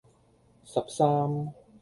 [0.63, 1.53] 十三